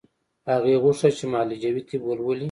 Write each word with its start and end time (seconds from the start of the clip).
هغې 0.49 0.73
غوښتل 0.83 1.11
چې 1.19 1.25
معالجوي 1.31 1.81
طب 1.89 2.01
ولولي 2.05 2.39